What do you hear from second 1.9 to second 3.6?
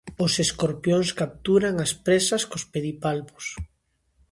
presas cos pedipalpos.